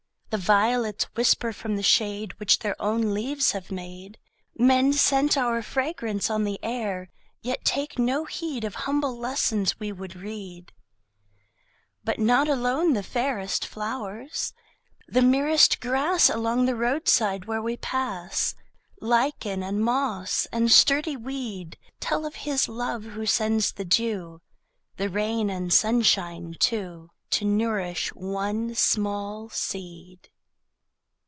[0.33, 4.17] The violets whisper from the shade Which their own leaves have made:
[4.55, 7.09] Men scent our fragrance on the air,
[7.41, 10.71] Yet take no heed Of humble lessons we would read.
[12.05, 14.53] But not alone the fairest flowers:
[15.05, 18.55] The merest grass Along the roadside where we pass,
[19.01, 24.39] Lichen and moss and sturdy weed, Tell of His love who sends the dew,
[24.95, 30.27] The rain and sunshine too, To nourish one small seed.